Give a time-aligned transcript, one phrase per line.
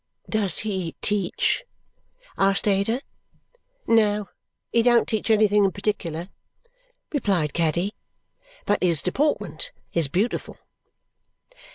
[0.27, 1.63] "Does he teach?"
[2.35, 3.01] asked Ada.
[3.85, 4.29] "No,
[4.71, 6.29] he don't teach anything in particular,"
[7.11, 7.93] replied Caddy.
[8.65, 10.57] "But his deportment is beautiful."